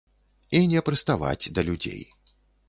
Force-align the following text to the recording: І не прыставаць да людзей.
І 0.59 0.61
не 0.71 0.81
прыставаць 0.87 1.51
да 1.59 1.65
людзей. 1.69 2.01